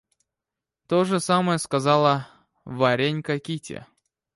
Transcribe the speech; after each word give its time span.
То 0.87 1.03
же 1.03 1.19
самое 1.19 1.59
сказала 1.59 2.27
Варенька 2.65 3.37
Кити. 3.37 3.85